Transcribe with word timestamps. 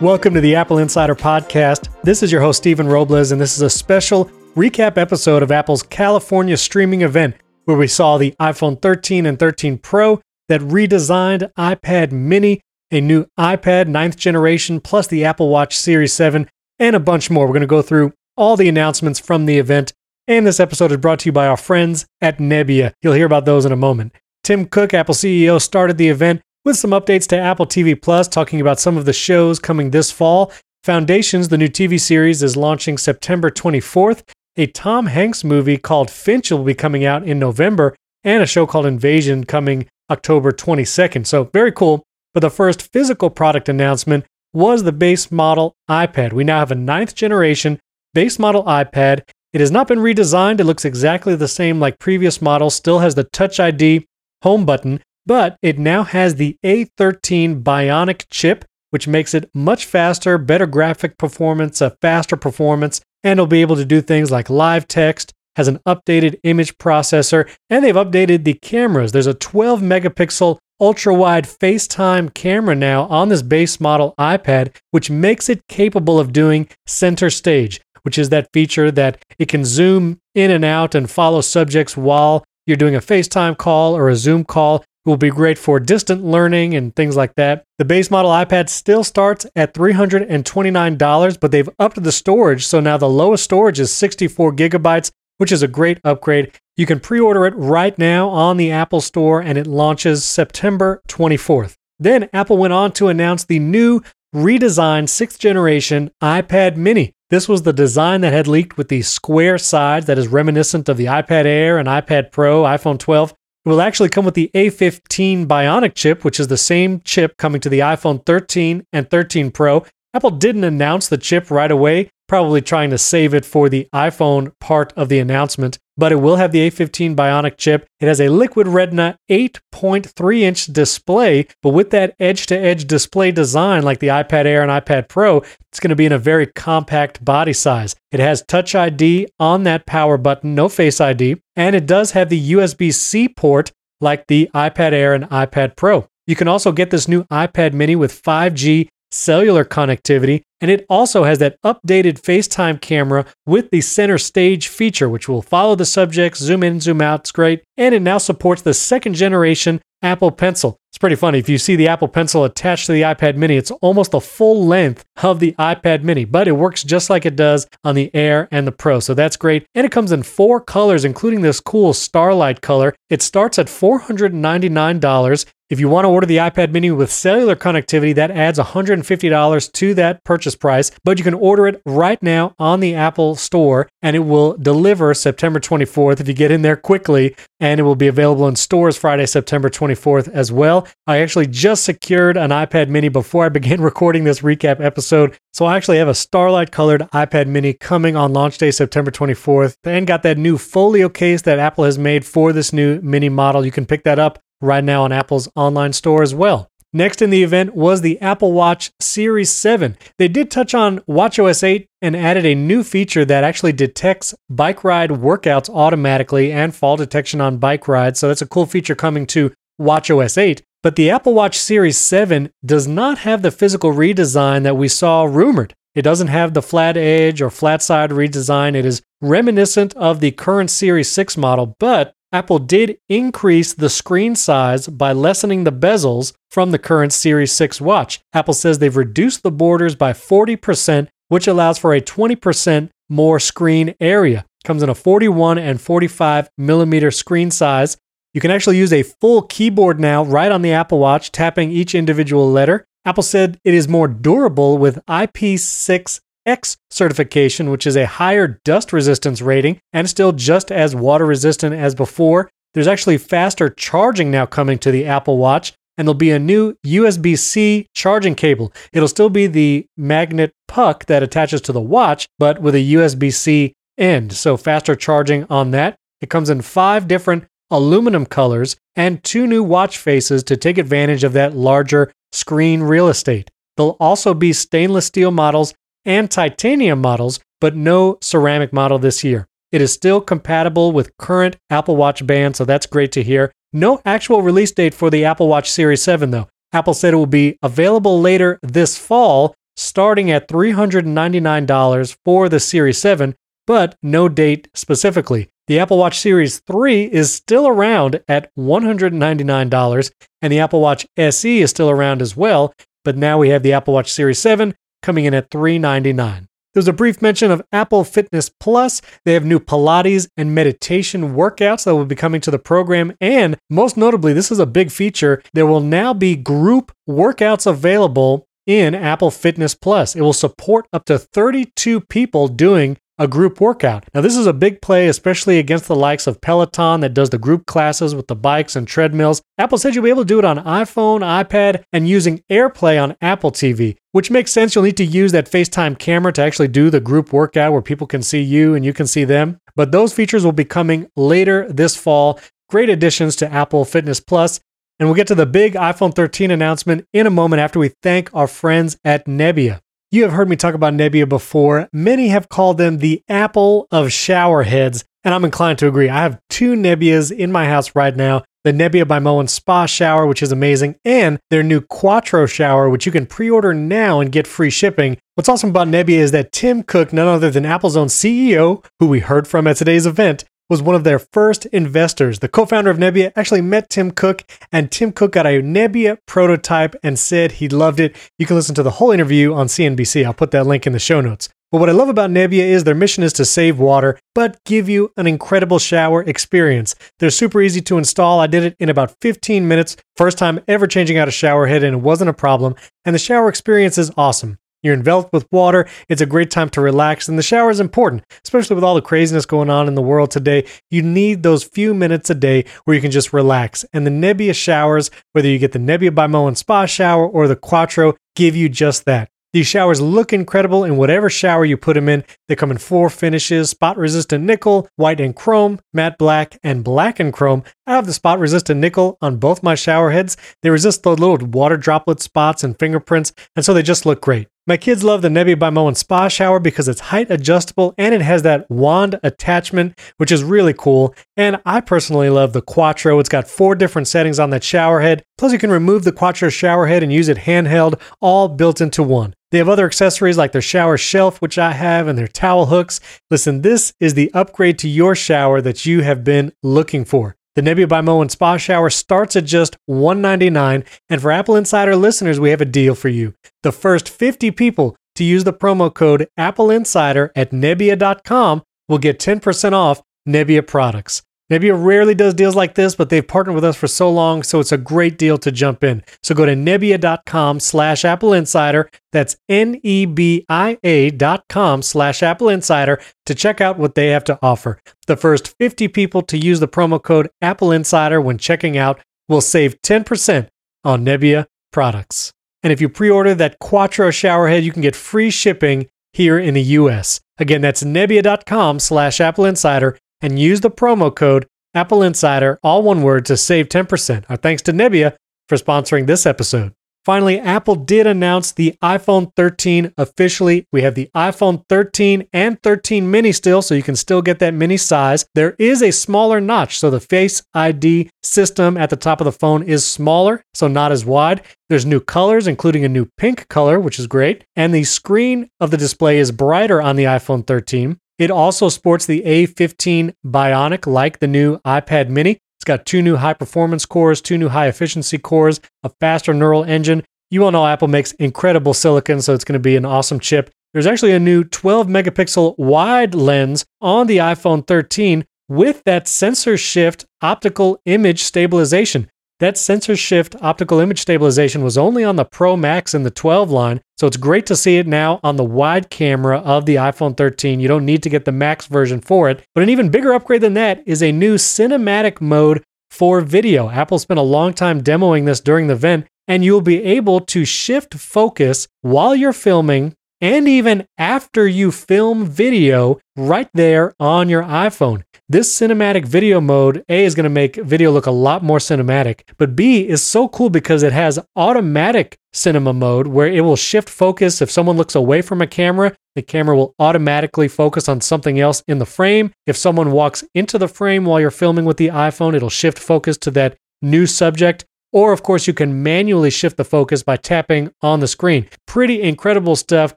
Welcome 0.00 0.34
to 0.34 0.40
the 0.40 0.56
Apple 0.56 0.78
Insider 0.78 1.14
Podcast. 1.14 1.88
This 2.02 2.24
is 2.24 2.32
your 2.32 2.40
host, 2.40 2.58
Stephen 2.58 2.88
Robles, 2.88 3.30
and 3.30 3.40
this 3.40 3.54
is 3.54 3.62
a 3.62 3.70
special 3.70 4.24
recap 4.56 4.98
episode 4.98 5.40
of 5.40 5.52
Apple's 5.52 5.84
California 5.84 6.56
streaming 6.56 7.02
event 7.02 7.36
where 7.64 7.76
we 7.76 7.86
saw 7.86 8.18
the 8.18 8.34
iPhone 8.40 8.82
13 8.82 9.24
and 9.24 9.38
13 9.38 9.78
Pro 9.78 10.20
that 10.48 10.60
redesigned 10.62 11.48
iPad 11.56 12.10
mini, 12.10 12.60
a 12.90 13.00
new 13.00 13.24
iPad 13.38 13.84
9th 13.84 14.16
generation, 14.16 14.80
plus 14.80 15.06
the 15.06 15.24
Apple 15.24 15.48
Watch 15.48 15.76
Series 15.76 16.12
7, 16.12 16.48
and 16.80 16.96
a 16.96 17.00
bunch 17.00 17.30
more. 17.30 17.46
We're 17.46 17.52
going 17.52 17.60
to 17.60 17.66
go 17.68 17.80
through 17.80 18.12
all 18.36 18.56
the 18.56 18.68
announcements 18.68 19.20
from 19.20 19.46
the 19.46 19.58
event. 19.58 19.92
And 20.26 20.44
this 20.44 20.58
episode 20.58 20.90
is 20.90 20.98
brought 20.98 21.20
to 21.20 21.26
you 21.26 21.32
by 21.32 21.46
our 21.46 21.56
friends 21.56 22.04
at 22.20 22.38
Nebia. 22.38 22.92
You'll 23.00 23.14
hear 23.14 23.26
about 23.26 23.44
those 23.44 23.64
in 23.64 23.70
a 23.70 23.76
moment. 23.76 24.12
Tim 24.42 24.66
Cook, 24.66 24.92
Apple 24.92 25.14
CEO, 25.14 25.62
started 25.62 25.98
the 25.98 26.08
event 26.08 26.42
with 26.64 26.76
some 26.76 26.92
updates 26.92 27.26
to 27.28 27.38
Apple 27.38 27.66
TV 27.66 28.00
Plus, 28.00 28.26
talking 28.26 28.60
about 28.60 28.80
some 28.80 28.96
of 28.96 29.04
the 29.04 29.12
shows 29.12 29.58
coming 29.58 29.90
this 29.90 30.10
fall. 30.10 30.50
Foundations, 30.82 31.48
the 31.48 31.58
new 31.58 31.68
TV 31.68 32.00
series, 32.00 32.42
is 32.42 32.56
launching 32.56 32.98
September 32.98 33.50
24th. 33.50 34.22
A 34.56 34.66
Tom 34.66 35.06
Hanks 35.06 35.44
movie 35.44 35.76
called 35.76 36.10
Finch 36.10 36.50
will 36.50 36.64
be 36.64 36.74
coming 36.74 37.04
out 37.04 37.24
in 37.24 37.38
November, 37.38 37.94
and 38.22 38.42
a 38.42 38.46
show 38.46 38.66
called 38.66 38.86
Invasion 38.86 39.44
coming 39.44 39.86
October 40.10 40.52
22nd. 40.52 41.26
So, 41.26 41.44
very 41.44 41.72
cool. 41.72 42.02
But 42.32 42.40
the 42.40 42.50
first 42.50 42.92
physical 42.92 43.30
product 43.30 43.68
announcement 43.68 44.24
was 44.52 44.82
the 44.82 44.92
base 44.92 45.30
model 45.30 45.74
iPad. 45.90 46.32
We 46.32 46.44
now 46.44 46.60
have 46.60 46.70
a 46.70 46.76
ninth 46.76 47.14
generation 47.14 47.78
base 48.12 48.38
model 48.38 48.64
iPad. 48.64 49.22
It 49.52 49.60
has 49.60 49.70
not 49.70 49.86
been 49.86 49.98
redesigned. 49.98 50.60
It 50.60 50.64
looks 50.64 50.84
exactly 50.84 51.36
the 51.36 51.48
same 51.48 51.78
like 51.78 51.98
previous 51.98 52.40
models, 52.40 52.74
still 52.74 53.00
has 53.00 53.14
the 53.14 53.24
Touch 53.24 53.60
ID 53.60 54.06
home 54.42 54.64
button, 54.66 55.00
but 55.26 55.56
it 55.62 55.78
now 55.78 56.04
has 56.04 56.34
the 56.34 56.56
A13 56.64 57.62
Bionic 57.62 58.26
chip, 58.30 58.64
which 58.90 59.08
makes 59.08 59.34
it 59.34 59.50
much 59.54 59.84
faster, 59.84 60.38
better 60.38 60.66
graphic 60.66 61.18
performance, 61.18 61.80
a 61.80 61.90
faster 62.02 62.36
performance, 62.36 63.00
and 63.22 63.32
it'll 63.32 63.46
be 63.46 63.62
able 63.62 63.76
to 63.76 63.84
do 63.84 64.00
things 64.00 64.30
like 64.30 64.50
live 64.50 64.86
text, 64.86 65.32
has 65.56 65.68
an 65.68 65.80
updated 65.86 66.38
image 66.42 66.76
processor, 66.78 67.48
and 67.70 67.84
they've 67.84 67.94
updated 67.94 68.44
the 68.44 68.54
cameras. 68.54 69.12
There's 69.12 69.26
a 69.26 69.34
12 69.34 69.80
megapixel 69.80 70.58
ultra 70.80 71.14
wide 71.14 71.44
FaceTime 71.44 72.34
camera 72.34 72.74
now 72.74 73.04
on 73.04 73.28
this 73.28 73.42
base 73.42 73.80
model 73.80 74.14
iPad, 74.18 74.76
which 74.90 75.10
makes 75.10 75.48
it 75.48 75.66
capable 75.68 76.18
of 76.18 76.32
doing 76.32 76.68
center 76.86 77.30
stage, 77.30 77.80
which 78.02 78.18
is 78.18 78.28
that 78.28 78.48
feature 78.52 78.90
that 78.90 79.22
it 79.38 79.48
can 79.48 79.64
zoom 79.64 80.18
in 80.34 80.50
and 80.50 80.64
out 80.64 80.94
and 80.94 81.10
follow 81.10 81.40
subjects 81.40 81.96
while 81.96 82.44
you're 82.66 82.76
doing 82.76 82.94
a 82.94 83.00
FaceTime 83.00 83.56
call 83.56 83.96
or 83.96 84.08
a 84.08 84.16
Zoom 84.16 84.44
call 84.44 84.84
will 85.04 85.16
be 85.16 85.30
great 85.30 85.58
for 85.58 85.78
distant 85.78 86.24
learning 86.24 86.74
and 86.74 86.94
things 86.94 87.16
like 87.16 87.34
that. 87.34 87.64
The 87.78 87.84
base 87.84 88.10
model 88.10 88.30
iPad 88.30 88.68
still 88.68 89.04
starts 89.04 89.46
at 89.54 89.74
$329, 89.74 91.40
but 91.40 91.50
they've 91.50 91.68
upped 91.78 92.02
the 92.02 92.12
storage. 92.12 92.66
So 92.66 92.80
now 92.80 92.96
the 92.96 93.08
lowest 93.08 93.44
storage 93.44 93.80
is 93.80 93.92
64 93.92 94.52
gigabytes, 94.52 95.10
which 95.38 95.52
is 95.52 95.62
a 95.62 95.68
great 95.68 95.98
upgrade. 96.04 96.52
You 96.76 96.86
can 96.86 97.00
pre 97.00 97.20
order 97.20 97.46
it 97.46 97.54
right 97.56 97.96
now 97.98 98.28
on 98.28 98.56
the 98.56 98.72
Apple 98.72 99.00
Store 99.00 99.40
and 99.40 99.58
it 99.58 99.66
launches 99.66 100.24
September 100.24 101.02
24th. 101.08 101.74
Then 101.98 102.28
Apple 102.32 102.58
went 102.58 102.72
on 102.72 102.92
to 102.92 103.08
announce 103.08 103.44
the 103.44 103.58
new 103.58 104.02
redesigned 104.34 105.08
sixth 105.08 105.38
generation 105.38 106.10
iPad 106.22 106.76
mini. 106.76 107.12
This 107.30 107.48
was 107.48 107.62
the 107.62 107.72
design 107.72 108.20
that 108.22 108.32
had 108.32 108.46
leaked 108.46 108.76
with 108.76 108.88
the 108.88 109.02
square 109.02 109.58
sides 109.58 110.06
that 110.06 110.18
is 110.18 110.28
reminiscent 110.28 110.88
of 110.88 110.96
the 110.96 111.06
iPad 111.06 111.46
Air 111.46 111.78
and 111.78 111.88
iPad 111.88 112.32
Pro, 112.32 112.62
iPhone 112.62 112.98
12. 112.98 113.34
It 113.64 113.70
will 113.70 113.80
actually 113.80 114.10
come 114.10 114.26
with 114.26 114.34
the 114.34 114.50
A15 114.54 115.46
Bionic 115.46 115.94
chip, 115.94 116.22
which 116.22 116.38
is 116.38 116.48
the 116.48 116.58
same 116.58 117.00
chip 117.00 117.38
coming 117.38 117.62
to 117.62 117.70
the 117.70 117.78
iPhone 117.78 118.24
13 118.26 118.84
and 118.92 119.08
13 119.08 119.50
Pro. 119.50 119.86
Apple 120.12 120.32
didn't 120.32 120.64
announce 120.64 121.08
the 121.08 121.16
chip 121.16 121.50
right 121.50 121.70
away, 121.70 122.10
probably 122.28 122.60
trying 122.60 122.90
to 122.90 122.98
save 122.98 123.32
it 123.32 123.46
for 123.46 123.70
the 123.70 123.88
iPhone 123.94 124.52
part 124.60 124.92
of 124.96 125.08
the 125.08 125.18
announcement, 125.18 125.78
but 125.96 126.12
it 126.12 126.16
will 126.16 126.36
have 126.36 126.52
the 126.52 126.70
A15 126.70 127.14
Bionic 127.14 127.56
chip. 127.56 127.86
It 128.00 128.06
has 128.06 128.20
a 128.20 128.28
Liquid 128.28 128.66
Retina 128.66 129.16
8.3 129.30 130.40
inch 130.40 130.66
display, 130.66 131.46
but 131.62 131.70
with 131.70 131.90
that 131.90 132.14
edge 132.18 132.46
to 132.46 132.58
edge 132.58 132.86
display 132.86 133.32
design 133.32 133.82
like 133.82 134.00
the 134.00 134.08
iPad 134.08 134.44
Air 134.46 134.62
and 134.62 134.70
iPad 134.70 135.08
Pro, 135.08 135.38
it's 135.68 135.80
going 135.80 135.90
to 135.90 135.96
be 135.96 136.06
in 136.06 136.12
a 136.12 136.18
very 136.18 136.46
compact 136.46 137.24
body 137.24 137.52
size. 137.52 137.94
It 138.12 138.20
has 138.20 138.42
Touch 138.42 138.74
ID 138.74 139.28
on 139.38 139.62
that 139.64 139.86
power 139.86 140.16
button, 140.18 140.54
no 140.54 140.68
Face 140.68 141.00
ID, 141.00 141.36
and 141.56 141.76
it 141.76 141.86
does 141.86 142.12
have 142.12 142.28
the 142.28 142.52
USB 142.52 142.92
C 142.92 143.28
port 143.28 143.72
like 144.00 144.26
the 144.26 144.50
iPad 144.54 144.92
Air 144.92 145.14
and 145.14 145.24
iPad 145.30 145.76
Pro. 145.76 146.08
You 146.26 146.36
can 146.36 146.48
also 146.48 146.72
get 146.72 146.90
this 146.90 147.06
new 147.06 147.24
iPad 147.24 147.74
mini 147.74 147.96
with 147.96 148.22
5G 148.22 148.88
cellular 149.14 149.64
connectivity, 149.64 150.42
and 150.60 150.70
it 150.70 150.84
also 150.88 151.24
has 151.24 151.38
that 151.38 151.56
updated 151.62 152.20
FaceTime 152.20 152.80
camera 152.80 153.24
with 153.46 153.70
the 153.70 153.80
center 153.80 154.18
stage 154.18 154.68
feature, 154.68 155.08
which 155.08 155.28
will 155.28 155.42
follow 155.42 155.74
the 155.74 155.84
subjects, 155.84 156.40
zoom 156.40 156.62
in, 156.62 156.80
zoom 156.80 157.00
out. 157.00 157.20
It's 157.20 157.32
great. 157.32 157.62
And 157.76 157.94
it 157.94 158.02
now 158.02 158.18
supports 158.18 158.62
the 158.62 158.74
second 158.74 159.14
generation 159.14 159.80
Apple 160.02 160.30
Pencil. 160.30 160.78
It's 160.94 160.98
pretty 161.00 161.16
funny. 161.16 161.40
If 161.40 161.48
you 161.48 161.58
see 161.58 161.74
the 161.74 161.88
Apple 161.88 162.06
Pencil 162.06 162.44
attached 162.44 162.86
to 162.86 162.92
the 162.92 163.02
iPad 163.02 163.34
mini, 163.34 163.56
it's 163.56 163.72
almost 163.72 164.12
the 164.12 164.20
full 164.20 164.64
length 164.64 165.04
of 165.24 165.40
the 165.40 165.50
iPad 165.58 166.04
mini, 166.04 166.24
but 166.24 166.46
it 166.46 166.52
works 166.52 166.84
just 166.84 167.10
like 167.10 167.26
it 167.26 167.34
does 167.34 167.66
on 167.82 167.96
the 167.96 168.14
Air 168.14 168.46
and 168.52 168.64
the 168.64 168.70
Pro. 168.70 169.00
So 169.00 169.12
that's 169.12 169.36
great. 169.36 169.66
And 169.74 169.84
it 169.84 169.90
comes 169.90 170.12
in 170.12 170.22
four 170.22 170.60
colors, 170.60 171.04
including 171.04 171.40
this 171.40 171.58
cool 171.58 171.94
Starlight 171.94 172.60
color. 172.60 172.94
It 173.10 173.22
starts 173.22 173.58
at 173.58 173.66
$499. 173.66 175.46
If 175.70 175.80
you 175.80 175.88
want 175.88 176.04
to 176.04 176.10
order 176.10 176.26
the 176.26 176.36
iPad 176.36 176.72
mini 176.72 176.90
with 176.90 177.10
cellular 177.10 177.56
connectivity, 177.56 178.14
that 178.14 178.30
adds 178.30 178.58
$150 178.58 179.72
to 179.72 179.94
that 179.94 180.22
purchase 180.22 180.54
price, 180.54 180.92
but 181.02 181.18
you 181.18 181.24
can 181.24 181.34
order 181.34 181.66
it 181.66 181.80
right 181.86 182.22
now 182.22 182.54
on 182.58 182.80
the 182.80 182.94
Apple 182.94 183.34
Store 183.34 183.88
and 184.02 184.14
it 184.14 184.20
will 184.20 184.56
deliver 184.58 185.14
September 185.14 185.58
24th 185.58 186.20
if 186.20 186.28
you 186.28 186.34
get 186.34 186.50
in 186.50 186.62
there 186.62 186.76
quickly, 186.76 187.34
and 187.58 187.80
it 187.80 187.82
will 187.84 187.96
be 187.96 188.06
available 188.06 188.46
in 188.46 188.54
stores 188.54 188.98
Friday, 188.98 189.24
September 189.24 189.70
24th 189.70 190.28
as 190.28 190.52
well. 190.52 190.83
I 191.06 191.18
actually 191.18 191.46
just 191.46 191.84
secured 191.84 192.36
an 192.36 192.50
iPad 192.50 192.88
mini 192.88 193.08
before 193.08 193.44
I 193.44 193.48
began 193.48 193.80
recording 193.82 194.24
this 194.24 194.40
recap 194.40 194.80
episode. 194.80 195.36
So 195.52 195.66
I 195.66 195.76
actually 195.76 195.98
have 195.98 196.08
a 196.08 196.14
starlight 196.14 196.70
colored 196.70 197.02
iPad 197.12 197.46
mini 197.46 197.72
coming 197.72 198.16
on 198.16 198.32
launch 198.32 198.58
day, 198.58 198.70
September 198.70 199.10
24th, 199.10 199.76
and 199.84 200.06
got 200.06 200.22
that 200.22 200.38
new 200.38 200.58
folio 200.58 201.08
case 201.08 201.42
that 201.42 201.58
Apple 201.58 201.84
has 201.84 201.98
made 201.98 202.24
for 202.24 202.52
this 202.52 202.72
new 202.72 203.00
mini 203.02 203.28
model. 203.28 203.64
You 203.64 203.72
can 203.72 203.86
pick 203.86 204.04
that 204.04 204.18
up 204.18 204.38
right 204.60 204.84
now 204.84 205.04
on 205.04 205.12
Apple's 205.12 205.48
online 205.56 205.92
store 205.92 206.22
as 206.22 206.34
well. 206.34 206.70
Next 206.96 207.20
in 207.20 207.30
the 207.30 207.42
event 207.42 207.74
was 207.74 208.02
the 208.02 208.20
Apple 208.20 208.52
Watch 208.52 208.92
Series 209.00 209.50
7. 209.50 209.98
They 210.16 210.28
did 210.28 210.48
touch 210.48 210.74
on 210.74 211.00
WatchOS 211.00 211.64
8 211.64 211.88
and 212.00 212.14
added 212.14 212.46
a 212.46 212.54
new 212.54 212.84
feature 212.84 213.24
that 213.24 213.42
actually 213.42 213.72
detects 213.72 214.32
bike 214.48 214.84
ride 214.84 215.10
workouts 215.10 215.68
automatically 215.68 216.52
and 216.52 216.72
fall 216.72 216.96
detection 216.96 217.40
on 217.40 217.58
bike 217.58 217.88
rides. 217.88 218.20
So 218.20 218.28
that's 218.28 218.42
a 218.42 218.46
cool 218.46 218.66
feature 218.66 218.94
coming 218.94 219.26
to 219.26 219.52
WatchOS 219.80 220.38
8. 220.38 220.62
But 220.84 220.96
the 220.96 221.08
Apple 221.08 221.32
Watch 221.32 221.58
Series 221.58 221.96
7 221.96 222.50
does 222.62 222.86
not 222.86 223.20
have 223.20 223.40
the 223.40 223.50
physical 223.50 223.94
redesign 223.94 224.64
that 224.64 224.76
we 224.76 224.86
saw 224.86 225.24
rumored. 225.24 225.72
It 225.94 226.02
doesn't 226.02 226.28
have 226.28 226.52
the 226.52 226.60
flat 226.60 226.98
edge 226.98 227.40
or 227.40 227.48
flat 227.48 227.80
side 227.80 228.10
redesign. 228.10 228.74
It 228.74 228.84
is 228.84 229.00
reminiscent 229.22 229.94
of 229.94 230.20
the 230.20 230.30
current 230.30 230.70
Series 230.70 231.10
6 231.10 231.38
model, 231.38 231.74
but 231.78 232.12
Apple 232.32 232.58
did 232.58 232.98
increase 233.08 233.72
the 233.72 233.88
screen 233.88 234.36
size 234.36 234.86
by 234.86 235.14
lessening 235.14 235.64
the 235.64 235.72
bezels 235.72 236.34
from 236.50 236.70
the 236.70 236.78
current 236.78 237.14
Series 237.14 237.52
6 237.52 237.80
watch. 237.80 238.20
Apple 238.34 238.52
says 238.52 238.78
they've 238.78 238.94
reduced 238.94 239.42
the 239.42 239.50
borders 239.50 239.94
by 239.94 240.12
40%, 240.12 241.08
which 241.28 241.46
allows 241.46 241.78
for 241.78 241.94
a 241.94 242.02
20% 242.02 242.90
more 243.08 243.40
screen 243.40 243.94
area. 244.00 244.44
Comes 244.64 244.82
in 244.82 244.90
a 244.90 244.94
41 244.94 245.56
and 245.56 245.80
45 245.80 246.50
millimeter 246.58 247.10
screen 247.10 247.50
size. 247.50 247.96
You 248.34 248.40
can 248.40 248.50
actually 248.50 248.78
use 248.78 248.92
a 248.92 249.04
full 249.04 249.42
keyboard 249.42 250.00
now 250.00 250.24
right 250.24 250.50
on 250.50 250.62
the 250.62 250.72
Apple 250.72 250.98
Watch, 250.98 251.30
tapping 251.30 251.70
each 251.70 251.94
individual 251.94 252.50
letter. 252.50 252.84
Apple 253.04 253.22
said 253.22 253.60
it 253.62 253.74
is 253.74 253.86
more 253.86 254.08
durable 254.08 254.76
with 254.76 254.98
IP6 255.06 256.20
X 256.44 256.76
certification, 256.90 257.70
which 257.70 257.86
is 257.86 257.96
a 257.96 258.06
higher 258.06 258.60
dust 258.64 258.92
resistance 258.92 259.40
rating 259.40 259.78
and 259.92 260.10
still 260.10 260.32
just 260.32 260.72
as 260.72 260.96
water 260.96 261.24
resistant 261.24 261.76
as 261.76 261.94
before. 261.94 262.50
There's 262.74 262.88
actually 262.88 263.18
faster 263.18 263.70
charging 263.70 264.32
now 264.32 264.46
coming 264.46 264.78
to 264.78 264.90
the 264.90 265.06
Apple 265.06 265.38
Watch, 265.38 265.72
and 265.96 266.08
there'll 266.08 266.14
be 266.14 266.32
a 266.32 266.38
new 266.40 266.74
USB 266.84 267.38
C 267.38 267.86
charging 267.94 268.34
cable. 268.34 268.72
It'll 268.92 269.06
still 269.06 269.30
be 269.30 269.46
the 269.46 269.86
magnet 269.96 270.52
puck 270.66 271.06
that 271.06 271.22
attaches 271.22 271.60
to 271.62 271.72
the 271.72 271.80
watch, 271.80 272.26
but 272.40 272.60
with 272.60 272.74
a 272.74 272.94
USB 272.94 273.32
C 273.32 273.74
end. 273.96 274.32
So 274.32 274.56
faster 274.56 274.96
charging 274.96 275.44
on 275.44 275.70
that. 275.70 275.96
It 276.20 276.30
comes 276.30 276.50
in 276.50 276.62
five 276.62 277.06
different 277.06 277.44
aluminum 277.74 278.24
colors 278.24 278.76
and 278.94 279.22
two 279.24 279.46
new 279.46 279.62
watch 279.62 279.98
faces 279.98 280.44
to 280.44 280.56
take 280.56 280.78
advantage 280.78 281.24
of 281.24 281.32
that 281.32 281.56
larger 281.56 282.12
screen 282.30 282.82
real 282.82 283.08
estate. 283.08 283.50
There'll 283.76 283.96
also 283.98 284.32
be 284.32 284.52
stainless 284.52 285.06
steel 285.06 285.32
models 285.32 285.74
and 286.04 286.30
titanium 286.30 287.00
models, 287.00 287.40
but 287.60 287.74
no 287.74 288.18
ceramic 288.20 288.72
model 288.72 288.98
this 288.98 289.24
year. 289.24 289.46
It 289.72 289.80
is 289.80 289.92
still 289.92 290.20
compatible 290.20 290.92
with 290.92 291.16
current 291.18 291.56
Apple 291.68 291.96
Watch 291.96 292.24
bands, 292.24 292.58
so 292.58 292.64
that's 292.64 292.86
great 292.86 293.10
to 293.12 293.24
hear. 293.24 293.50
No 293.72 294.00
actual 294.04 294.40
release 294.40 294.70
date 294.70 294.94
for 294.94 295.10
the 295.10 295.24
Apple 295.24 295.48
Watch 295.48 295.68
Series 295.68 296.02
7, 296.02 296.30
though. 296.30 296.48
Apple 296.72 296.94
said 296.94 297.12
it 297.12 297.16
will 297.16 297.26
be 297.26 297.58
available 297.60 298.20
later 298.20 298.60
this 298.62 298.96
fall, 298.96 299.52
starting 299.76 300.30
at 300.30 300.46
$399 300.46 302.16
for 302.24 302.48
the 302.48 302.60
Series 302.60 302.98
7, 302.98 303.34
but 303.66 303.96
no 304.00 304.28
date 304.28 304.68
specifically. 304.74 305.50
The 305.66 305.78
Apple 305.78 305.96
Watch 305.96 306.18
Series 306.18 306.58
3 306.58 307.04
is 307.04 307.32
still 307.32 307.66
around 307.66 308.22
at 308.28 308.54
$199, 308.54 310.10
and 310.42 310.52
the 310.52 310.60
Apple 310.60 310.82
Watch 310.82 311.06
SE 311.16 311.62
is 311.62 311.70
still 311.70 311.88
around 311.88 312.20
as 312.20 312.36
well, 312.36 312.74
but 313.02 313.16
now 313.16 313.38
we 313.38 313.48
have 313.48 313.62
the 313.62 313.72
Apple 313.72 313.94
Watch 313.94 314.12
Series 314.12 314.38
7 314.38 314.74
coming 315.00 315.24
in 315.24 315.32
at 315.32 315.50
$399. 315.50 316.48
There's 316.74 316.86
a 316.86 316.92
brief 316.92 317.22
mention 317.22 317.50
of 317.50 317.62
Apple 317.72 318.04
Fitness 318.04 318.50
Plus. 318.60 319.00
They 319.24 319.32
have 319.32 319.46
new 319.46 319.58
Pilates 319.58 320.28
and 320.36 320.54
meditation 320.54 321.34
workouts 321.34 321.84
that 321.84 321.94
will 321.94 322.04
be 322.04 322.14
coming 322.14 322.42
to 322.42 322.50
the 322.50 322.58
program. 322.58 323.16
And 323.18 323.56
most 323.70 323.96
notably, 323.96 324.34
this 324.34 324.50
is 324.50 324.58
a 324.58 324.66
big 324.66 324.90
feature. 324.90 325.42
There 325.54 325.66
will 325.66 325.80
now 325.80 326.12
be 326.12 326.36
group 326.36 326.92
workouts 327.08 327.66
available 327.66 328.46
in 328.66 328.94
Apple 328.94 329.30
Fitness 329.30 329.74
Plus. 329.74 330.14
It 330.14 330.20
will 330.20 330.32
support 330.34 330.86
up 330.92 331.04
to 331.06 331.18
32 331.18 332.00
people 332.00 332.48
doing 332.48 332.98
a 333.18 333.28
group 333.28 333.60
workout. 333.60 334.04
Now, 334.14 334.20
this 334.20 334.36
is 334.36 334.46
a 334.46 334.52
big 334.52 334.82
play, 334.82 335.08
especially 335.08 335.58
against 335.58 335.86
the 335.86 335.94
likes 335.94 336.26
of 336.26 336.40
Peloton 336.40 337.00
that 337.00 337.14
does 337.14 337.30
the 337.30 337.38
group 337.38 337.66
classes 337.66 338.14
with 338.14 338.26
the 338.26 338.34
bikes 338.34 338.76
and 338.76 338.86
treadmills. 338.86 339.42
Apple 339.58 339.78
said 339.78 339.94
you'll 339.94 340.04
be 340.04 340.10
able 340.10 340.22
to 340.22 340.26
do 340.26 340.38
it 340.38 340.44
on 340.44 340.58
iPhone, 340.58 341.20
iPad, 341.20 341.84
and 341.92 342.08
using 342.08 342.42
AirPlay 342.50 343.00
on 343.02 343.16
Apple 343.20 343.52
TV, 343.52 343.96
which 344.12 344.30
makes 344.30 344.52
sense. 344.52 344.74
You'll 344.74 344.84
need 344.84 344.96
to 344.96 345.04
use 345.04 345.32
that 345.32 345.50
FaceTime 345.50 345.98
camera 345.98 346.32
to 346.32 346.42
actually 346.42 346.68
do 346.68 346.90
the 346.90 347.00
group 347.00 347.32
workout 347.32 347.72
where 347.72 347.82
people 347.82 348.06
can 348.06 348.22
see 348.22 348.42
you 348.42 348.74
and 348.74 348.84
you 348.84 348.92
can 348.92 349.06
see 349.06 349.24
them. 349.24 349.58
But 349.76 349.92
those 349.92 350.12
features 350.12 350.44
will 350.44 350.52
be 350.52 350.64
coming 350.64 351.08
later 351.16 351.70
this 351.70 351.96
fall. 351.96 352.40
Great 352.68 352.88
additions 352.88 353.36
to 353.36 353.52
Apple 353.52 353.84
Fitness 353.84 354.20
Plus. 354.20 354.60
And 354.98 355.08
we'll 355.08 355.16
get 355.16 355.26
to 355.26 355.34
the 355.34 355.46
big 355.46 355.74
iPhone 355.74 356.14
13 356.14 356.52
announcement 356.52 357.06
in 357.12 357.26
a 357.26 357.30
moment 357.30 357.60
after 357.60 357.80
we 357.80 357.92
thank 358.02 358.32
our 358.32 358.46
friends 358.46 358.96
at 359.04 359.26
Nebia. 359.26 359.80
You 360.14 360.22
have 360.22 360.32
heard 360.32 360.48
me 360.48 360.54
talk 360.54 360.76
about 360.76 360.94
Nebia 360.94 361.28
before. 361.28 361.88
Many 361.92 362.28
have 362.28 362.48
called 362.48 362.78
them 362.78 362.98
the 362.98 363.20
Apple 363.28 363.88
of 363.90 364.12
shower 364.12 364.62
heads, 364.62 365.04
and 365.24 365.34
I'm 365.34 365.44
inclined 365.44 365.80
to 365.80 365.88
agree. 365.88 366.08
I 366.08 366.22
have 366.22 366.38
two 366.48 366.74
Nebias 366.74 367.36
in 367.36 367.50
my 367.50 367.66
house 367.66 367.96
right 367.96 368.14
now 368.14 368.44
the 368.62 368.70
Nebia 368.70 369.08
by 369.08 369.18
Moen 369.18 369.48
Spa 369.48 369.86
shower, 369.86 370.24
which 370.24 370.40
is 370.40 370.52
amazing, 370.52 370.94
and 371.04 371.40
their 371.50 371.64
new 371.64 371.80
Quattro 371.80 372.46
shower, 372.46 372.88
which 372.88 373.06
you 373.06 373.10
can 373.10 373.26
pre 373.26 373.50
order 373.50 373.74
now 373.74 374.20
and 374.20 374.30
get 374.30 374.46
free 374.46 374.70
shipping. 374.70 375.18
What's 375.34 375.48
awesome 375.48 375.70
about 375.70 375.88
Nebia 375.88 376.18
is 376.18 376.30
that 376.30 376.52
Tim 376.52 376.84
Cook, 376.84 377.12
none 377.12 377.26
other 377.26 377.50
than 377.50 377.66
Apple's 377.66 377.96
own 377.96 378.06
CEO, 378.06 378.84
who 379.00 379.08
we 379.08 379.18
heard 379.18 379.48
from 379.48 379.66
at 379.66 379.78
today's 379.78 380.06
event, 380.06 380.44
was 380.68 380.82
one 380.82 380.94
of 380.94 381.04
their 381.04 381.18
first 381.18 381.66
investors. 381.66 382.38
The 382.38 382.48
co 382.48 382.66
founder 382.66 382.90
of 382.90 382.98
Nebia 382.98 383.32
actually 383.36 383.60
met 383.60 383.90
Tim 383.90 384.10
Cook, 384.10 384.44
and 384.72 384.90
Tim 384.90 385.12
Cook 385.12 385.32
got 385.32 385.46
a 385.46 385.60
Nebia 385.62 386.18
prototype 386.26 386.94
and 387.02 387.18
said 387.18 387.52
he 387.52 387.68
loved 387.68 388.00
it. 388.00 388.16
You 388.38 388.46
can 388.46 388.56
listen 388.56 388.74
to 388.76 388.82
the 388.82 388.92
whole 388.92 389.10
interview 389.10 389.54
on 389.54 389.66
CNBC. 389.66 390.24
I'll 390.24 390.34
put 390.34 390.50
that 390.52 390.66
link 390.66 390.86
in 390.86 390.92
the 390.92 390.98
show 390.98 391.20
notes. 391.20 391.48
But 391.74 391.80
what 391.80 391.88
I 391.88 391.92
love 391.92 392.08
about 392.08 392.30
Nebia 392.30 392.62
is 392.62 392.84
their 392.84 392.94
mission 392.94 393.24
is 393.24 393.32
to 393.32 393.44
save 393.44 393.80
water, 393.80 394.16
but 394.32 394.62
give 394.64 394.88
you 394.88 395.12
an 395.16 395.26
incredible 395.26 395.80
shower 395.80 396.22
experience. 396.22 396.94
They're 397.18 397.30
super 397.30 397.60
easy 397.60 397.80
to 397.80 397.98
install. 397.98 398.38
I 398.38 398.46
did 398.46 398.62
it 398.62 398.76
in 398.78 398.90
about 398.90 399.16
15 399.20 399.66
minutes. 399.66 399.96
First 400.16 400.38
time 400.38 400.60
ever 400.68 400.86
changing 400.86 401.18
out 401.18 401.26
a 401.26 401.32
shower 401.32 401.66
head, 401.66 401.82
and 401.82 401.96
it 401.96 402.00
wasn't 402.00 402.30
a 402.30 402.34
problem. 402.34 402.76
And 403.04 403.12
the 403.12 403.18
shower 403.18 403.48
experience 403.48 403.98
is 403.98 404.12
awesome. 404.16 404.58
You're 404.84 404.94
enveloped 404.94 405.32
with 405.32 405.50
water. 405.50 405.88
It's 406.10 406.20
a 406.20 406.26
great 406.26 406.50
time 406.50 406.68
to 406.70 406.82
relax, 406.82 407.26
and 407.26 407.38
the 407.38 407.42
shower 407.42 407.70
is 407.70 407.80
important, 407.80 408.22
especially 408.44 408.74
with 408.74 408.84
all 408.84 408.94
the 408.94 409.00
craziness 409.00 409.46
going 409.46 409.70
on 409.70 409.88
in 409.88 409.94
the 409.94 410.02
world 410.02 410.30
today. 410.30 410.66
You 410.90 411.00
need 411.00 411.42
those 411.42 411.64
few 411.64 411.94
minutes 411.94 412.28
a 412.28 412.34
day 412.34 412.66
where 412.84 412.94
you 412.94 413.00
can 413.00 413.10
just 413.10 413.32
relax. 413.32 413.86
And 413.94 414.06
the 414.06 414.10
Nebia 414.10 414.54
showers, 414.54 415.10
whether 415.32 415.48
you 415.48 415.58
get 415.58 415.72
the 415.72 415.78
Nebia 415.78 416.14
by 416.14 416.26
Moen 416.26 416.54
Spa 416.54 416.84
shower 416.84 417.26
or 417.26 417.48
the 417.48 417.56
Quattro, 417.56 418.14
give 418.36 418.54
you 418.54 418.68
just 418.68 419.06
that. 419.06 419.30
These 419.54 419.68
showers 419.68 420.00
look 420.00 420.32
incredible 420.32 420.82
in 420.82 420.96
whatever 420.96 421.30
shower 421.30 421.64
you 421.64 421.76
put 421.76 421.94
them 421.94 422.08
in. 422.08 422.24
They 422.48 422.56
come 422.56 422.72
in 422.72 422.78
four 422.78 423.08
finishes 423.08 423.70
spot 423.70 423.96
resistant 423.96 424.44
nickel, 424.44 424.88
white 424.96 425.20
and 425.20 425.34
chrome, 425.34 425.78
matte 425.92 426.18
black, 426.18 426.58
and 426.64 426.82
black 426.82 427.20
and 427.20 427.32
chrome. 427.32 427.62
I 427.86 427.92
have 427.92 428.06
the 428.06 428.12
spot 428.12 428.40
resistant 428.40 428.80
nickel 428.80 429.16
on 429.22 429.36
both 429.36 429.62
my 429.62 429.76
shower 429.76 430.10
heads. 430.10 430.36
They 430.62 430.70
resist 430.70 431.04
the 431.04 431.10
little 431.10 431.38
water 431.46 431.76
droplet 431.76 432.20
spots 432.20 432.64
and 432.64 432.76
fingerprints, 432.76 433.32
and 433.54 433.64
so 433.64 433.72
they 433.72 433.82
just 433.82 434.04
look 434.04 434.20
great. 434.20 434.48
My 434.66 434.78
kids 434.78 435.04
love 435.04 435.20
the 435.20 435.28
Nebia 435.28 435.58
by 435.58 435.68
Moen 435.68 435.94
Spa 435.94 436.26
shower 436.28 436.58
because 436.58 436.88
it's 436.88 437.00
height 437.00 437.30
adjustable 437.30 437.92
and 437.98 438.14
it 438.14 438.22
has 438.22 438.40
that 438.44 438.70
wand 438.70 439.20
attachment, 439.22 439.98
which 440.16 440.32
is 440.32 440.42
really 440.42 440.72
cool. 440.72 441.14
And 441.36 441.60
I 441.66 441.82
personally 441.82 442.30
love 442.30 442.54
the 442.54 442.62
Quattro. 442.62 443.18
It's 443.18 443.28
got 443.28 443.46
four 443.46 443.74
different 443.74 444.08
settings 444.08 444.38
on 444.38 444.48
that 444.50 444.64
shower 444.64 445.02
head. 445.02 445.22
Plus, 445.36 445.52
you 445.52 445.58
can 445.58 445.70
remove 445.70 446.04
the 446.04 446.12
Quattro 446.12 446.48
shower 446.48 446.86
head 446.86 447.02
and 447.02 447.12
use 447.12 447.28
it 447.28 447.36
handheld, 447.36 448.00
all 448.22 448.48
built 448.48 448.80
into 448.80 449.02
one. 449.02 449.34
They 449.50 449.58
have 449.58 449.68
other 449.68 449.84
accessories 449.84 450.38
like 450.38 450.52
their 450.52 450.62
shower 450.62 450.96
shelf, 450.96 451.42
which 451.42 451.58
I 451.58 451.72
have, 451.72 452.08
and 452.08 452.18
their 452.18 452.26
towel 452.26 452.64
hooks. 452.64 453.00
Listen, 453.30 453.60
this 453.60 453.92
is 454.00 454.14
the 454.14 454.32
upgrade 454.32 454.78
to 454.78 454.88
your 454.88 455.14
shower 455.14 455.60
that 455.60 455.84
you 455.84 456.00
have 456.00 456.24
been 456.24 456.54
looking 456.62 457.04
for. 457.04 457.36
The 457.56 457.62
Nebia 457.62 457.88
by 457.88 458.00
Moen 458.00 458.28
Spa 458.28 458.56
Shower 458.56 458.90
starts 458.90 459.36
at 459.36 459.44
just 459.44 459.76
199, 459.86 460.82
and 461.08 461.22
for 461.22 461.30
Apple 461.30 461.54
Insider 461.54 461.94
listeners, 461.94 462.40
we 462.40 462.50
have 462.50 462.60
a 462.60 462.64
deal 462.64 462.96
for 462.96 463.08
you. 463.08 463.32
The 463.62 463.70
first 463.70 464.08
50 464.08 464.50
people 464.50 464.96
to 465.14 465.22
use 465.22 465.44
the 465.44 465.52
promo 465.52 465.94
code 465.94 466.26
Apple 466.36 466.68
Insider 466.72 467.30
at 467.36 467.52
Nebia.com 467.52 468.64
will 468.88 468.98
get 468.98 469.20
10% 469.20 469.72
off 469.72 470.02
Nebia 470.28 470.66
products. 470.66 471.22
Nebia 471.54 471.80
rarely 471.80 472.16
does 472.16 472.34
deals 472.34 472.56
like 472.56 472.74
this, 472.74 472.96
but 472.96 473.10
they've 473.10 473.26
partnered 473.26 473.54
with 473.54 473.62
us 473.64 473.76
for 473.76 473.86
so 473.86 474.10
long, 474.10 474.42
so 474.42 474.58
it's 474.58 474.72
a 474.72 474.76
great 474.76 475.16
deal 475.16 475.38
to 475.38 475.52
jump 475.52 475.84
in. 475.84 476.02
So 476.20 476.34
go 476.34 476.44
to 476.44 476.54
Nebia.com 476.54 477.60
slash 477.60 478.04
Apple 478.04 478.32
Insider. 478.32 478.90
That's 479.12 479.36
N-E-B-I-A 479.48 481.10
dot 481.10 481.44
com 481.48 481.82
slash 481.82 482.24
Apple 482.24 482.48
Insider 482.48 483.00
to 483.26 483.34
check 483.36 483.60
out 483.60 483.78
what 483.78 483.94
they 483.94 484.08
have 484.08 484.24
to 484.24 484.38
offer. 484.42 484.80
The 485.06 485.16
first 485.16 485.54
50 485.58 485.86
people 485.88 486.22
to 486.22 486.36
use 486.36 486.58
the 486.58 486.66
promo 486.66 487.00
code 487.00 487.30
Apple 487.40 487.70
Insider 487.70 488.20
when 488.20 488.36
checking 488.36 488.76
out 488.76 488.98
will 489.28 489.40
save 489.40 489.80
10% 489.82 490.48
on 490.82 491.04
Nebia 491.04 491.46
products. 491.70 492.32
And 492.64 492.72
if 492.72 492.80
you 492.80 492.88
pre-order 492.88 493.34
that 493.36 493.60
Quattro 493.60 494.10
shower 494.10 494.48
head, 494.48 494.64
you 494.64 494.72
can 494.72 494.82
get 494.82 494.96
free 494.96 495.30
shipping 495.30 495.88
here 496.12 496.38
in 496.38 496.54
the 496.54 496.62
US. 496.62 497.20
Again, 497.38 497.60
that's 497.60 497.84
Nebia.com 497.84 498.80
slash 498.80 499.20
Apple 499.20 499.44
Insider 499.44 499.96
and 500.24 500.38
use 500.38 500.62
the 500.62 500.70
promo 500.70 501.14
code 501.14 501.46
Apple 501.74 502.02
Insider, 502.02 502.58
all 502.62 502.82
one 502.82 503.02
word, 503.02 503.26
to 503.26 503.36
save 503.36 503.68
10%. 503.68 504.24
Our 504.30 504.36
thanks 504.36 504.62
to 504.62 504.72
Nebia 504.72 505.16
for 505.48 505.56
sponsoring 505.56 506.06
this 506.06 506.24
episode. 506.24 506.72
Finally, 507.04 507.38
Apple 507.38 507.74
did 507.74 508.06
announce 508.06 508.52
the 508.52 508.74
iPhone 508.82 509.30
13 509.36 509.92
officially. 509.98 510.66
We 510.72 510.80
have 510.80 510.94
the 510.94 511.10
iPhone 511.14 511.62
13 511.68 512.26
and 512.32 512.62
13 512.62 513.10
mini 513.10 513.32
still, 513.32 513.60
so 513.60 513.74
you 513.74 513.82
can 513.82 513.96
still 513.96 514.22
get 514.22 514.38
that 514.38 514.54
mini 514.54 514.78
size. 514.78 515.26
There 515.34 515.54
is 515.58 515.82
a 515.82 515.90
smaller 515.90 516.40
notch, 516.40 516.78
so 516.78 516.88
the 516.88 517.00
Face 517.00 517.42
ID 517.52 518.08
system 518.22 518.78
at 518.78 518.88
the 518.88 518.96
top 518.96 519.20
of 519.20 519.26
the 519.26 519.32
phone 519.32 519.62
is 519.62 519.86
smaller, 519.86 520.42
so 520.54 520.66
not 520.66 520.92
as 520.92 521.04
wide. 521.04 521.42
There's 521.68 521.84
new 521.84 522.00
colors, 522.00 522.46
including 522.46 522.86
a 522.86 522.88
new 522.88 523.06
pink 523.18 523.48
color, 523.48 523.78
which 523.78 523.98
is 523.98 524.06
great. 524.06 524.44
And 524.56 524.74
the 524.74 524.84
screen 524.84 525.50
of 525.60 525.70
the 525.70 525.76
display 525.76 526.18
is 526.18 526.32
brighter 526.32 526.80
on 526.80 526.96
the 526.96 527.04
iPhone 527.04 527.46
13. 527.46 527.98
It 528.18 528.30
also 528.30 528.68
sports 528.68 529.06
the 529.06 529.22
A15 529.22 530.14
Bionic, 530.24 530.86
like 530.86 531.18
the 531.18 531.26
new 531.26 531.58
iPad 531.58 532.08
mini. 532.08 532.38
It's 532.58 532.64
got 532.64 532.86
two 532.86 533.02
new 533.02 533.16
high 533.16 533.34
performance 533.34 533.84
cores, 533.84 534.20
two 534.20 534.38
new 534.38 534.48
high 534.48 534.68
efficiency 534.68 535.18
cores, 535.18 535.60
a 535.82 535.90
faster 536.00 536.32
neural 536.32 536.62
engine. 536.62 537.02
You 537.30 537.44
all 537.44 537.50
know 537.50 537.66
Apple 537.66 537.88
makes 537.88 538.12
incredible 538.12 538.72
silicon, 538.72 539.20
so 539.20 539.34
it's 539.34 539.44
going 539.44 539.54
to 539.54 539.58
be 539.58 539.74
an 539.74 539.84
awesome 539.84 540.20
chip. 540.20 540.50
There's 540.72 540.86
actually 540.86 541.12
a 541.12 541.18
new 541.18 541.42
12 541.42 541.88
megapixel 541.88 542.56
wide 542.56 543.14
lens 543.14 543.64
on 543.80 544.06
the 544.06 544.18
iPhone 544.18 544.64
13 544.64 545.24
with 545.48 545.82
that 545.84 546.06
sensor 546.06 546.56
shift 546.56 547.04
optical 547.20 547.80
image 547.84 548.22
stabilization. 548.22 549.10
That 549.40 549.58
sensor 549.58 549.96
shift 549.96 550.36
optical 550.40 550.78
image 550.78 551.00
stabilization 551.00 551.64
was 551.64 551.76
only 551.76 552.04
on 552.04 552.14
the 552.14 552.24
Pro 552.24 552.56
Max 552.56 552.94
and 552.94 553.04
the 553.04 553.10
12 553.10 553.50
line, 553.50 553.80
so 553.96 554.06
it's 554.06 554.16
great 554.16 554.46
to 554.46 554.54
see 554.54 554.76
it 554.76 554.86
now 554.86 555.18
on 555.24 555.34
the 555.34 555.42
wide 555.42 555.90
camera 555.90 556.38
of 556.38 556.66
the 556.66 556.76
iPhone 556.76 557.16
13. 557.16 557.58
You 557.58 557.66
don't 557.66 557.84
need 557.84 558.04
to 558.04 558.10
get 558.10 558.26
the 558.26 558.32
Max 558.32 558.66
version 558.66 559.00
for 559.00 559.28
it. 559.28 559.42
But 559.52 559.64
an 559.64 559.70
even 559.70 559.88
bigger 559.88 560.12
upgrade 560.12 560.40
than 560.40 560.54
that 560.54 560.84
is 560.86 561.02
a 561.02 561.10
new 561.10 561.34
cinematic 561.34 562.20
mode 562.20 562.62
for 562.90 563.20
video. 563.20 563.70
Apple 563.70 563.98
spent 563.98 564.20
a 564.20 564.22
long 564.22 564.54
time 564.54 564.80
demoing 564.80 565.26
this 565.26 565.40
during 565.40 565.66
the 565.66 565.74
event, 565.74 566.06
and 566.28 566.44
you'll 566.44 566.60
be 566.60 566.84
able 566.84 567.18
to 567.18 567.44
shift 567.44 567.94
focus 567.94 568.68
while 568.82 569.16
you're 569.16 569.32
filming 569.32 569.96
and 570.20 570.48
even 570.48 570.86
after 570.98 571.46
you 571.46 571.70
film 571.70 572.26
video 572.26 572.98
right 573.16 573.48
there 573.54 573.94
on 573.98 574.28
your 574.28 574.42
iPhone. 574.42 575.02
This 575.28 575.58
cinematic 575.58 576.04
video 576.04 576.40
mode, 576.40 576.84
A, 576.88 577.04
is 577.04 577.14
going 577.14 577.24
to 577.24 577.30
make 577.30 577.56
video 577.56 577.90
look 577.90 578.06
a 578.06 578.10
lot 578.10 578.42
more 578.42 578.58
cinematic, 578.58 579.22
but 579.38 579.56
B 579.56 579.88
is 579.88 580.02
so 580.02 580.28
cool 580.28 580.50
because 580.50 580.82
it 580.82 580.92
has 580.92 581.18
automatic 581.34 582.18
cinema 582.34 582.74
mode 582.74 583.06
where 583.06 583.28
it 583.28 583.40
will 583.40 583.56
shift 583.56 583.88
focus. 583.88 584.42
If 584.42 584.50
someone 584.50 584.76
looks 584.76 584.94
away 584.94 585.22
from 585.22 585.40
a 585.40 585.46
camera, 585.46 585.96
the 586.14 586.22
camera 586.22 586.56
will 586.56 586.74
automatically 586.78 587.48
focus 587.48 587.88
on 587.88 588.00
something 588.00 588.38
else 588.38 588.62
in 588.68 588.78
the 588.78 588.86
frame. 588.86 589.32
If 589.46 589.56
someone 589.56 589.92
walks 589.92 590.24
into 590.34 590.58
the 590.58 590.68
frame 590.68 591.04
while 591.04 591.20
you're 591.20 591.30
filming 591.30 591.64
with 591.64 591.78
the 591.78 591.88
iPhone, 591.88 592.34
it'll 592.34 592.50
shift 592.50 592.78
focus 592.78 593.16
to 593.18 593.30
that 593.32 593.56
new 593.80 594.06
subject. 594.06 594.64
Or 594.94 595.12
of 595.12 595.24
course, 595.24 595.48
you 595.48 595.52
can 595.52 595.82
manually 595.82 596.30
shift 596.30 596.56
the 596.56 596.64
focus 596.64 597.02
by 597.02 597.16
tapping 597.16 597.70
on 597.82 597.98
the 597.98 598.06
screen. 598.06 598.48
Pretty 598.66 599.02
incredible 599.02 599.56
stuff. 599.56 599.96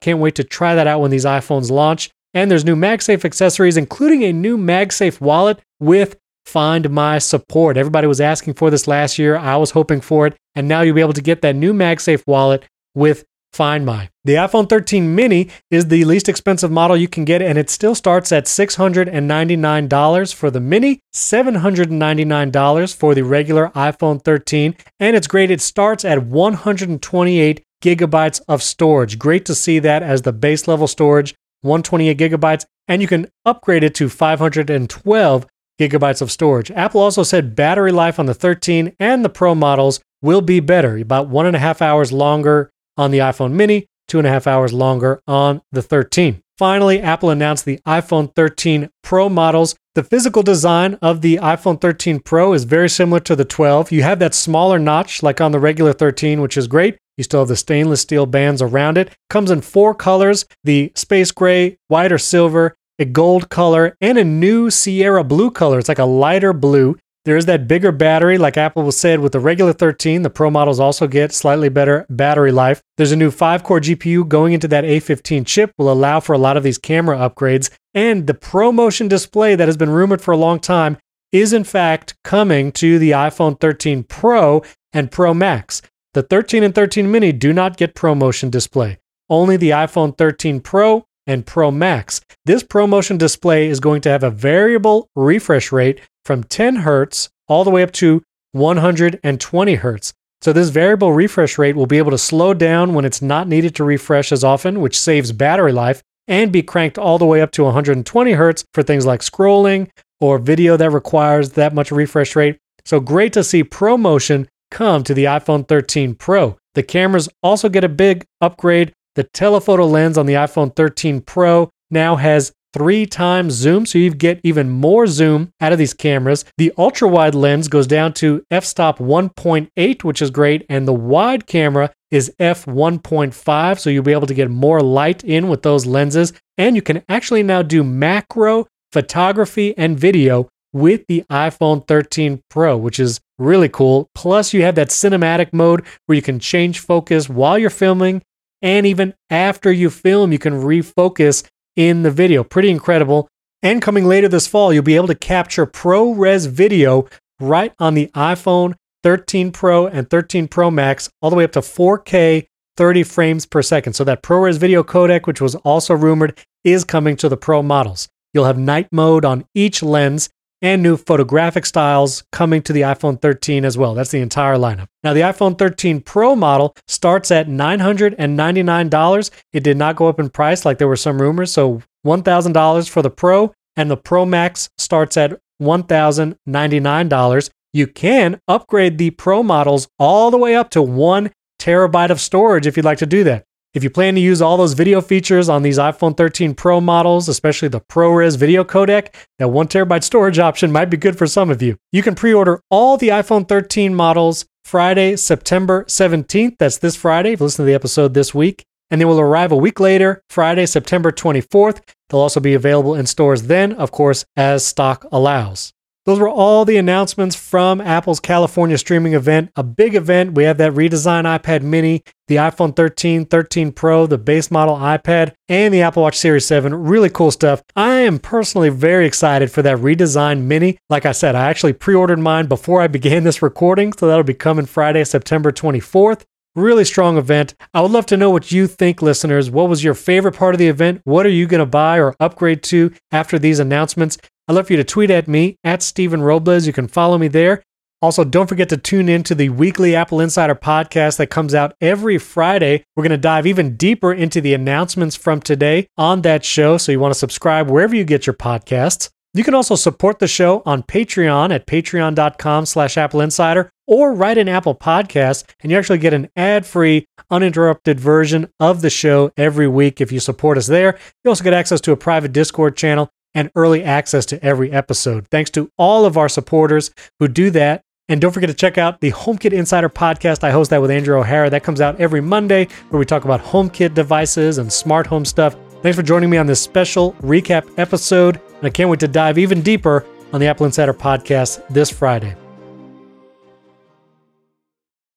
Can't 0.00 0.18
wait 0.18 0.34
to 0.34 0.44
try 0.44 0.74
that 0.74 0.88
out 0.88 1.00
when 1.00 1.12
these 1.12 1.24
iPhones 1.24 1.70
launch. 1.70 2.10
And 2.34 2.50
there's 2.50 2.64
new 2.64 2.76
MagSafe 2.76 3.24
accessories, 3.24 3.76
including 3.76 4.24
a 4.24 4.32
new 4.32 4.58
MagSafe 4.58 5.20
wallet 5.20 5.60
with 5.78 6.16
Find 6.44 6.90
My 6.90 7.18
support. 7.18 7.76
Everybody 7.76 8.08
was 8.08 8.20
asking 8.20 8.54
for 8.54 8.70
this 8.70 8.88
last 8.88 9.18
year. 9.20 9.36
I 9.36 9.56
was 9.56 9.70
hoping 9.70 10.00
for 10.00 10.26
it. 10.26 10.34
And 10.56 10.66
now 10.66 10.80
you'll 10.80 10.96
be 10.96 11.00
able 11.00 11.12
to 11.12 11.22
get 11.22 11.42
that 11.42 11.54
new 11.54 11.72
MagSafe 11.72 12.24
wallet 12.26 12.64
with 12.94 13.24
Find 13.52 13.84
My. 13.84 14.08
The 14.24 14.34
iPhone 14.34 14.68
13 14.68 15.14
mini 15.14 15.48
is 15.70 15.88
the 15.88 16.04
least 16.04 16.28
expensive 16.28 16.70
model 16.70 16.96
you 16.96 17.08
can 17.08 17.24
get, 17.24 17.42
and 17.42 17.58
it 17.58 17.70
still 17.70 17.94
starts 17.94 18.30
at 18.30 18.44
$699 18.44 20.34
for 20.34 20.50
the 20.50 20.60
mini, 20.60 21.00
$799 21.14 22.94
for 22.94 23.14
the 23.14 23.22
regular 23.22 23.68
iPhone 23.70 24.22
13. 24.22 24.76
And 25.00 25.16
it's 25.16 25.26
great, 25.26 25.50
it 25.50 25.60
starts 25.60 26.04
at 26.04 26.24
128 26.24 27.64
gigabytes 27.82 28.40
of 28.48 28.62
storage. 28.62 29.18
Great 29.18 29.44
to 29.46 29.54
see 29.54 29.78
that 29.78 30.02
as 30.02 30.22
the 30.22 30.32
base 30.32 30.68
level 30.68 30.86
storage, 30.86 31.34
128 31.62 32.18
gigabytes, 32.18 32.64
and 32.86 33.02
you 33.02 33.08
can 33.08 33.28
upgrade 33.44 33.82
it 33.82 33.94
to 33.96 34.08
512 34.08 35.46
gigabytes 35.80 36.22
of 36.22 36.30
storage. 36.30 36.70
Apple 36.72 37.00
also 37.00 37.22
said 37.22 37.56
battery 37.56 37.92
life 37.92 38.18
on 38.18 38.26
the 38.26 38.34
13 38.34 38.94
and 38.98 39.24
the 39.24 39.28
Pro 39.28 39.54
models 39.54 40.00
will 40.20 40.40
be 40.40 40.60
better, 40.60 40.98
about 40.98 41.28
one 41.28 41.46
and 41.46 41.56
a 41.56 41.60
half 41.60 41.80
hours 41.80 42.12
longer 42.12 42.70
on 42.98 43.10
the 43.10 43.18
iPhone 43.18 43.52
mini, 43.52 43.86
two 44.08 44.18
and 44.18 44.26
a 44.26 44.30
half 44.30 44.46
hours 44.46 44.72
longer 44.72 45.22
on 45.26 45.62
the 45.72 45.80
13. 45.80 46.42
Finally, 46.58 47.00
Apple 47.00 47.30
announced 47.30 47.64
the 47.64 47.78
iPhone 47.86 48.34
13 48.34 48.90
Pro 49.04 49.28
models. 49.28 49.76
The 49.94 50.02
physical 50.02 50.42
design 50.42 50.98
of 51.00 51.20
the 51.20 51.36
iPhone 51.36 51.80
13 51.80 52.18
Pro 52.18 52.52
is 52.52 52.64
very 52.64 52.88
similar 52.88 53.20
to 53.20 53.36
the 53.36 53.44
12. 53.44 53.92
You 53.92 54.02
have 54.02 54.18
that 54.18 54.34
smaller 54.34 54.78
notch 54.80 55.22
like 55.22 55.40
on 55.40 55.52
the 55.52 55.60
regular 55.60 55.92
13, 55.92 56.40
which 56.40 56.56
is 56.56 56.66
great. 56.66 56.98
You 57.16 57.24
still 57.24 57.40
have 57.40 57.48
the 57.48 57.56
stainless 57.56 58.00
steel 58.00 58.26
bands 58.26 58.60
around 58.60 58.98
it. 58.98 59.14
Comes 59.30 59.52
in 59.52 59.60
four 59.60 59.94
colors 59.94 60.46
the 60.64 60.90
space 60.96 61.30
gray, 61.30 61.78
white 61.86 62.10
or 62.10 62.18
silver, 62.18 62.74
a 62.98 63.04
gold 63.04 63.48
color, 63.48 63.96
and 64.00 64.18
a 64.18 64.24
new 64.24 64.70
Sierra 64.70 65.22
blue 65.22 65.52
color. 65.52 65.78
It's 65.78 65.88
like 65.88 66.00
a 66.00 66.04
lighter 66.04 66.52
blue. 66.52 66.96
There 67.28 67.36
is 67.36 67.44
that 67.44 67.68
bigger 67.68 67.92
battery, 67.92 68.38
like 68.38 68.56
Apple 68.56 68.84
was 68.84 68.96
said 68.96 69.20
with 69.20 69.32
the 69.32 69.38
regular 69.38 69.74
13. 69.74 70.22
The 70.22 70.30
Pro 70.30 70.48
models 70.48 70.80
also 70.80 71.06
get 71.06 71.34
slightly 71.34 71.68
better 71.68 72.06
battery 72.08 72.50
life. 72.50 72.80
There's 72.96 73.12
a 73.12 73.16
new 73.16 73.30
5 73.30 73.62
core 73.64 73.80
GPU 73.80 74.26
going 74.26 74.54
into 74.54 74.66
that 74.68 74.84
A15 74.84 75.44
chip, 75.46 75.70
will 75.76 75.92
allow 75.92 76.20
for 76.20 76.32
a 76.32 76.38
lot 76.38 76.56
of 76.56 76.62
these 76.62 76.78
camera 76.78 77.18
upgrades. 77.18 77.68
And 77.92 78.26
the 78.26 78.32
ProMotion 78.32 79.10
display 79.10 79.54
that 79.56 79.68
has 79.68 79.76
been 79.76 79.90
rumored 79.90 80.22
for 80.22 80.32
a 80.32 80.38
long 80.38 80.58
time 80.58 80.96
is 81.30 81.52
in 81.52 81.64
fact 81.64 82.16
coming 82.24 82.72
to 82.72 82.98
the 82.98 83.10
iPhone 83.10 83.60
13 83.60 84.04
Pro 84.04 84.62
and 84.94 85.10
Pro 85.10 85.34
Max. 85.34 85.82
The 86.14 86.22
13 86.22 86.62
and 86.62 86.74
13 86.74 87.10
mini 87.10 87.32
do 87.32 87.52
not 87.52 87.76
get 87.76 87.94
ProMotion 87.94 88.50
display. 88.50 88.96
Only 89.28 89.58
the 89.58 89.68
iPhone 89.68 90.16
13 90.16 90.60
Pro 90.60 91.04
and 91.26 91.44
Pro 91.44 91.70
Max. 91.70 92.22
This 92.46 92.62
ProMotion 92.62 93.18
display 93.18 93.68
is 93.68 93.80
going 93.80 94.00
to 94.00 94.08
have 94.08 94.22
a 94.22 94.30
variable 94.30 95.10
refresh 95.14 95.70
rate 95.70 96.00
from 96.28 96.44
10 96.44 96.76
hertz 96.76 97.30
all 97.48 97.64
the 97.64 97.70
way 97.70 97.82
up 97.82 97.90
to 97.90 98.22
120 98.52 99.74
hertz. 99.76 100.12
So 100.42 100.52
this 100.52 100.68
variable 100.68 101.14
refresh 101.14 101.56
rate 101.56 101.74
will 101.74 101.86
be 101.86 101.96
able 101.96 102.10
to 102.10 102.18
slow 102.18 102.52
down 102.52 102.92
when 102.92 103.06
it's 103.06 103.22
not 103.22 103.48
needed 103.48 103.74
to 103.76 103.84
refresh 103.84 104.30
as 104.30 104.44
often, 104.44 104.82
which 104.82 105.00
saves 105.00 105.32
battery 105.32 105.72
life, 105.72 106.02
and 106.26 106.52
be 106.52 106.62
cranked 106.62 106.98
all 106.98 107.16
the 107.16 107.24
way 107.24 107.40
up 107.40 107.50
to 107.52 107.64
120 107.64 108.32
hertz 108.32 108.62
for 108.74 108.82
things 108.82 109.06
like 109.06 109.20
scrolling 109.22 109.88
or 110.20 110.36
video 110.36 110.76
that 110.76 110.90
requires 110.90 111.52
that 111.52 111.72
much 111.72 111.90
refresh 111.90 112.36
rate. 112.36 112.58
So 112.84 113.00
great 113.00 113.32
to 113.32 113.42
see 113.42 113.64
ProMotion 113.64 114.48
come 114.70 115.04
to 115.04 115.14
the 115.14 115.24
iPhone 115.24 115.66
13 115.66 116.14
Pro. 116.14 116.58
The 116.74 116.82
cameras 116.82 117.30
also 117.42 117.70
get 117.70 117.84
a 117.84 117.88
big 117.88 118.26
upgrade 118.42 118.92
the 119.14 119.24
telephoto 119.24 119.86
lens 119.86 120.18
on 120.18 120.26
the 120.26 120.34
iPhone 120.34 120.76
13 120.76 121.22
Pro 121.22 121.70
now 121.90 122.16
has 122.16 122.52
three 122.78 123.04
times 123.04 123.54
zoom, 123.54 123.84
so 123.84 123.98
you 123.98 124.08
get 124.10 124.40
even 124.44 124.70
more 124.70 125.08
zoom 125.08 125.50
out 125.60 125.72
of 125.72 125.78
these 125.78 125.92
cameras. 125.92 126.44
The 126.58 126.72
ultra 126.78 127.08
wide 127.08 127.34
lens 127.34 127.66
goes 127.66 127.88
down 127.88 128.12
to 128.14 128.44
f 128.52 128.64
stop 128.64 128.98
1.8, 128.98 130.04
which 130.04 130.22
is 130.22 130.30
great, 130.30 130.64
and 130.68 130.86
the 130.86 130.92
wide 130.92 131.48
camera 131.48 131.90
is 132.12 132.32
f1.5, 132.38 133.78
so 133.80 133.90
you'll 133.90 134.04
be 134.04 134.12
able 134.12 134.28
to 134.28 134.34
get 134.34 134.48
more 134.48 134.80
light 134.80 135.24
in 135.24 135.48
with 135.48 135.62
those 135.62 135.86
lenses. 135.86 136.32
And 136.56 136.76
you 136.76 136.82
can 136.82 137.02
actually 137.08 137.42
now 137.42 137.62
do 137.62 137.82
macro 137.82 138.68
photography 138.92 139.76
and 139.76 139.98
video 139.98 140.48
with 140.72 141.04
the 141.08 141.24
iPhone 141.32 141.84
13 141.88 142.40
Pro, 142.48 142.76
which 142.76 143.00
is 143.00 143.20
really 143.40 143.68
cool. 143.68 144.08
Plus, 144.14 144.54
you 144.54 144.62
have 144.62 144.76
that 144.76 144.90
cinematic 144.90 145.52
mode 145.52 145.84
where 146.06 146.14
you 146.14 146.22
can 146.22 146.38
change 146.38 146.78
focus 146.78 147.28
while 147.28 147.58
you're 147.58 147.70
filming 147.70 148.22
and 148.62 148.86
even 148.86 149.14
after 149.30 149.70
you 149.70 149.90
film, 149.90 150.32
you 150.32 150.38
can 150.38 150.54
refocus 150.54 151.44
in 151.78 152.02
the 152.02 152.10
video. 152.10 152.42
Pretty 152.42 152.70
incredible. 152.70 153.28
And 153.62 153.80
coming 153.80 154.04
later 154.04 154.28
this 154.28 154.48
fall, 154.48 154.72
you'll 154.72 154.82
be 154.82 154.96
able 154.96 155.06
to 155.06 155.14
capture 155.14 155.66
ProRes 155.66 156.48
video 156.48 157.08
right 157.40 157.72
on 157.78 157.94
the 157.94 158.10
iPhone 158.14 158.74
13 159.04 159.52
Pro 159.52 159.86
and 159.86 160.10
13 160.10 160.48
Pro 160.48 160.70
Max, 160.70 161.08
all 161.22 161.30
the 161.30 161.36
way 161.36 161.44
up 161.44 161.52
to 161.52 161.60
4K 161.60 162.46
30 162.76 163.02
frames 163.04 163.46
per 163.46 163.62
second. 163.62 163.92
So 163.94 164.04
that 164.04 164.22
ProRes 164.22 164.58
video 164.58 164.82
codec, 164.82 165.26
which 165.26 165.40
was 165.40 165.54
also 165.56 165.94
rumored, 165.94 166.38
is 166.64 166.84
coming 166.84 167.16
to 167.16 167.28
the 167.28 167.36
Pro 167.36 167.62
models. 167.62 168.08
You'll 168.34 168.44
have 168.44 168.58
night 168.58 168.88
mode 168.92 169.24
on 169.24 169.44
each 169.54 169.82
lens 169.82 170.28
and 170.62 170.82
new 170.82 170.96
photographic 170.96 171.66
styles 171.66 172.24
coming 172.32 172.62
to 172.62 172.72
the 172.72 172.80
iPhone 172.82 173.20
13 173.20 173.64
as 173.64 173.78
well. 173.78 173.94
That's 173.94 174.10
the 174.10 174.20
entire 174.20 174.56
lineup. 174.56 174.88
Now, 175.04 175.12
the 175.12 175.20
iPhone 175.20 175.56
13 175.58 176.00
Pro 176.00 176.34
model 176.34 176.74
starts 176.86 177.30
at 177.30 177.46
$999. 177.46 179.30
It 179.52 179.62
did 179.62 179.76
not 179.76 179.96
go 179.96 180.08
up 180.08 180.18
in 180.18 180.30
price 180.30 180.64
like 180.64 180.78
there 180.78 180.88
were 180.88 180.96
some 180.96 181.20
rumors. 181.20 181.52
So, 181.52 181.82
$1,000 182.06 182.88
for 182.88 183.02
the 183.02 183.10
Pro, 183.10 183.52
and 183.76 183.90
the 183.90 183.96
Pro 183.96 184.24
Max 184.24 184.68
starts 184.78 185.16
at 185.16 185.40
$1,099. 185.60 187.50
You 187.72 187.86
can 187.86 188.40
upgrade 188.48 188.98
the 188.98 189.10
Pro 189.10 189.42
models 189.42 189.88
all 189.98 190.30
the 190.30 190.38
way 190.38 190.56
up 190.56 190.70
to 190.70 190.82
one 190.82 191.30
terabyte 191.60 192.10
of 192.10 192.20
storage 192.20 192.66
if 192.66 192.76
you'd 192.76 192.84
like 192.84 192.98
to 192.98 193.06
do 193.06 193.24
that. 193.24 193.44
If 193.74 193.84
you 193.84 193.90
plan 193.90 194.14
to 194.14 194.20
use 194.20 194.40
all 194.40 194.56
those 194.56 194.72
video 194.72 195.02
features 195.02 195.50
on 195.50 195.62
these 195.62 195.76
iPhone 195.76 196.16
13 196.16 196.54
Pro 196.54 196.80
models, 196.80 197.28
especially 197.28 197.68
the 197.68 197.82
ProRes 197.82 198.38
video 198.38 198.64
codec, 198.64 199.14
that 199.38 199.48
one 199.48 199.68
terabyte 199.68 200.04
storage 200.04 200.38
option 200.38 200.72
might 200.72 200.86
be 200.86 200.96
good 200.96 201.18
for 201.18 201.26
some 201.26 201.50
of 201.50 201.60
you. 201.60 201.76
You 201.92 202.02
can 202.02 202.14
pre 202.14 202.32
order 202.32 202.62
all 202.70 202.96
the 202.96 203.08
iPhone 203.08 203.46
13 203.46 203.94
models 203.94 204.46
Friday, 204.64 205.16
September 205.16 205.84
17th. 205.84 206.56
That's 206.58 206.78
this 206.78 206.96
Friday, 206.96 207.32
if 207.32 207.40
you 207.40 207.44
listen 207.44 207.64
to 207.64 207.66
the 207.66 207.74
episode 207.74 208.14
this 208.14 208.34
week. 208.34 208.64
And 208.90 208.98
they 208.98 209.04
will 209.04 209.20
arrive 209.20 209.52
a 209.52 209.56
week 209.56 209.80
later, 209.80 210.22
Friday, 210.30 210.64
September 210.64 211.12
24th. 211.12 211.82
They'll 212.08 212.20
also 212.20 212.40
be 212.40 212.54
available 212.54 212.94
in 212.94 213.04
stores 213.04 213.42
then, 213.42 213.74
of 213.74 213.90
course, 213.90 214.24
as 214.34 214.64
stock 214.64 215.06
allows. 215.12 215.74
Those 216.08 216.20
were 216.20 216.30
all 216.30 216.64
the 216.64 216.78
announcements 216.78 217.36
from 217.36 217.82
Apple's 217.82 218.18
California 218.18 218.78
streaming 218.78 219.12
event. 219.12 219.50
A 219.56 219.62
big 219.62 219.94
event. 219.94 220.32
We 220.32 220.44
have 220.44 220.56
that 220.56 220.72
redesigned 220.72 221.24
iPad 221.24 221.60
mini, 221.60 222.02
the 222.28 222.36
iPhone 222.36 222.74
13, 222.74 223.26
13 223.26 223.72
Pro, 223.72 224.06
the 224.06 224.16
base 224.16 224.50
model 224.50 224.76
iPad, 224.76 225.34
and 225.50 225.74
the 225.74 225.82
Apple 225.82 226.02
Watch 226.02 226.16
Series 226.16 226.46
7. 226.46 226.74
Really 226.74 227.10
cool 227.10 227.30
stuff. 227.30 227.62
I 227.76 227.96
am 227.96 228.18
personally 228.18 228.70
very 228.70 229.06
excited 229.06 229.50
for 229.50 229.60
that 229.60 229.76
redesigned 229.80 230.44
mini. 230.44 230.78
Like 230.88 231.04
I 231.04 231.12
said, 231.12 231.34
I 231.34 231.50
actually 231.50 231.74
pre 231.74 231.94
ordered 231.94 232.20
mine 232.20 232.46
before 232.46 232.80
I 232.80 232.86
began 232.86 233.24
this 233.24 233.42
recording, 233.42 233.92
so 233.92 234.06
that'll 234.06 234.22
be 234.22 234.32
coming 234.32 234.64
Friday, 234.64 235.04
September 235.04 235.52
24th. 235.52 236.22
Really 236.56 236.86
strong 236.86 237.18
event. 237.18 237.54
I 237.74 237.82
would 237.82 237.90
love 237.90 238.06
to 238.06 238.16
know 238.16 238.30
what 238.30 238.50
you 238.50 238.66
think, 238.66 239.02
listeners. 239.02 239.50
What 239.50 239.68
was 239.68 239.84
your 239.84 239.92
favorite 239.92 240.36
part 240.36 240.54
of 240.54 240.58
the 240.58 240.68
event? 240.68 241.02
What 241.04 241.26
are 241.26 241.28
you 241.28 241.46
going 241.46 241.60
to 241.60 241.66
buy 241.66 242.00
or 242.00 242.16
upgrade 242.18 242.62
to 242.62 242.94
after 243.12 243.38
these 243.38 243.58
announcements? 243.58 244.16
I'd 244.48 244.54
love 244.54 244.66
for 244.66 244.72
you 244.72 244.78
to 244.78 244.84
tweet 244.84 245.10
at 245.10 245.28
me 245.28 245.56
at 245.62 245.82
Stephen 245.82 246.22
Robles. 246.22 246.66
You 246.66 246.72
can 246.72 246.88
follow 246.88 247.18
me 247.18 247.28
there. 247.28 247.62
Also, 248.00 248.24
don't 248.24 248.46
forget 248.46 248.68
to 248.70 248.76
tune 248.76 249.08
in 249.08 249.24
to 249.24 249.34
the 249.34 249.48
weekly 249.50 249.94
Apple 249.94 250.20
Insider 250.20 250.54
podcast 250.54 251.18
that 251.18 251.26
comes 251.26 251.54
out 251.54 251.74
every 251.80 252.16
Friday. 252.16 252.84
We're 252.94 253.02
going 253.02 253.10
to 253.10 253.18
dive 253.18 253.46
even 253.46 253.76
deeper 253.76 254.12
into 254.12 254.40
the 254.40 254.54
announcements 254.54 255.16
from 255.16 255.40
today 255.40 255.88
on 255.98 256.22
that 256.22 256.44
show. 256.44 256.78
So 256.78 256.92
you 256.92 257.00
want 257.00 257.12
to 257.12 257.18
subscribe 257.18 257.68
wherever 257.68 257.94
you 257.94 258.04
get 258.04 258.26
your 258.26 258.34
podcasts. 258.34 259.10
You 259.34 259.44
can 259.44 259.54
also 259.54 259.74
support 259.74 260.20
the 260.20 260.28
show 260.28 260.62
on 260.64 260.84
Patreon 260.84 261.52
at 261.52 261.66
patreon.com 261.66 262.66
slash 262.66 262.96
Apple 262.96 263.20
Insider 263.20 263.70
or 263.86 264.14
write 264.14 264.38
an 264.38 264.48
Apple 264.48 264.74
podcast 264.74 265.44
and 265.60 265.70
you 265.70 265.76
actually 265.76 265.98
get 265.98 266.14
an 266.14 266.28
ad-free, 266.36 267.06
uninterrupted 267.30 268.00
version 268.00 268.48
of 268.58 268.80
the 268.80 268.90
show 268.90 269.30
every 269.36 269.68
week 269.68 270.00
if 270.00 270.10
you 270.10 270.20
support 270.20 270.56
us 270.56 270.66
there. 270.66 270.98
You 271.24 271.30
also 271.30 271.44
get 271.44 271.52
access 271.52 271.80
to 271.82 271.92
a 271.92 271.96
private 271.96 272.32
Discord 272.32 272.76
channel 272.76 273.10
and 273.34 273.50
early 273.54 273.84
access 273.84 274.26
to 274.26 274.44
every 274.44 274.72
episode. 274.72 275.26
Thanks 275.28 275.50
to 275.50 275.70
all 275.76 276.04
of 276.04 276.16
our 276.16 276.28
supporters 276.28 276.90
who 277.18 277.28
do 277.28 277.50
that. 277.50 277.82
And 278.08 278.20
don't 278.20 278.32
forget 278.32 278.48
to 278.48 278.54
check 278.54 278.78
out 278.78 279.00
the 279.00 279.12
HomeKit 279.12 279.52
Insider 279.52 279.90
podcast. 279.90 280.42
I 280.42 280.50
host 280.50 280.70
that 280.70 280.80
with 280.80 280.90
Andrew 280.90 281.18
O'Hara. 281.18 281.50
That 281.50 281.62
comes 281.62 281.80
out 281.80 282.00
every 282.00 282.22
Monday 282.22 282.66
where 282.88 282.98
we 282.98 283.04
talk 283.04 283.24
about 283.24 283.42
HomeKit 283.42 283.92
devices 283.92 284.58
and 284.58 284.72
smart 284.72 285.06
home 285.06 285.26
stuff. 285.26 285.56
Thanks 285.82 285.96
for 285.96 286.02
joining 286.02 286.30
me 286.30 286.38
on 286.38 286.46
this 286.46 286.60
special 286.60 287.12
recap 287.22 287.68
episode. 287.78 288.40
And 288.56 288.66
I 288.66 288.70
can't 288.70 288.88
wait 288.88 289.00
to 289.00 289.08
dive 289.08 289.38
even 289.38 289.60
deeper 289.60 290.06
on 290.32 290.40
the 290.40 290.46
Apple 290.46 290.66
Insider 290.66 290.94
podcast 290.94 291.62
this 291.68 291.90
Friday. 291.90 292.47